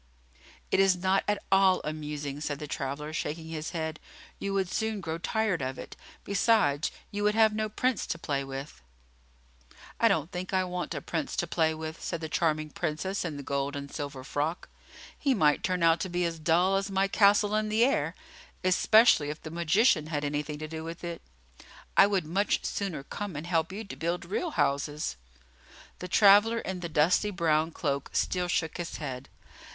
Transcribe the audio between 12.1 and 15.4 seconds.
the charming Princess in the gold and silver frock. "He